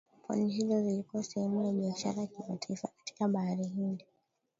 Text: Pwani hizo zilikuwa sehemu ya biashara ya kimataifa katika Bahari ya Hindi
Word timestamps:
Pwani 0.27 0.49
hizo 0.51 0.81
zilikuwa 0.83 1.23
sehemu 1.23 1.63
ya 1.65 1.71
biashara 1.73 2.21
ya 2.21 2.27
kimataifa 2.27 2.87
katika 2.97 3.27
Bahari 3.27 3.63
ya 3.63 3.69
Hindi 3.69 4.05